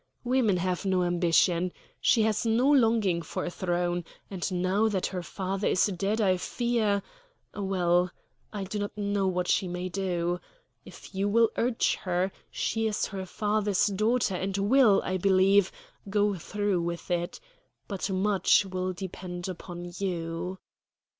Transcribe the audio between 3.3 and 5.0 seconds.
a throne; and now